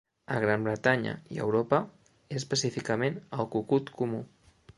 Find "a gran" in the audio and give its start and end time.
0.35-0.63